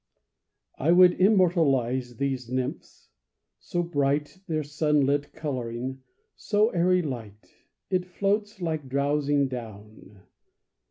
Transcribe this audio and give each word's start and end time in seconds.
I 0.79 0.93
would 0.93 1.21
immortalize 1.21 2.17
these 2.17 2.49
nymphs: 2.49 3.09
so 3.59 3.83
bright 3.83 4.39
Their 4.47 4.63
sunlit 4.63 5.31
colouring, 5.31 6.01
so 6.35 6.69
airy 6.71 7.03
light, 7.03 7.53
It 7.91 8.07
floats 8.07 8.59
like 8.63 8.89
drowsing 8.89 9.47
down. 9.47 10.21